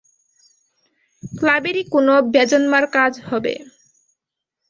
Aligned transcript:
ক্লাবেরই 1.33 1.83
কোনো 1.93 2.13
বেজন্মার 2.33 2.85
কাজ 2.95 3.13
হবে। 3.29 3.53